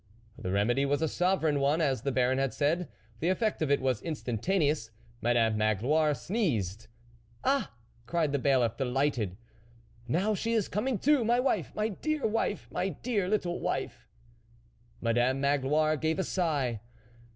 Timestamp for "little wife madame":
13.29-15.39